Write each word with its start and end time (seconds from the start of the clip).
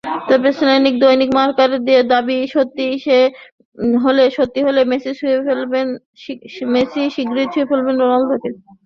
তবে 0.29 0.49
স্প্যানিশ 0.53 0.93
দৈনিক 1.01 1.29
মার্কার 1.37 1.71
দাবি 2.11 2.37
সত্যি 2.55 2.85
হলে 4.65 4.81
মেসি 4.91 5.11
শিগগিরই 7.11 7.47
ছুঁয়ে 7.53 7.67
ফেলবেন 7.69 7.95
রোনালদোকে। 8.01 8.49